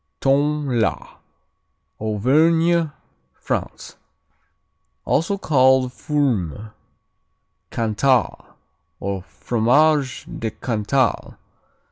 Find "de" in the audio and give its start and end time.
10.39-10.49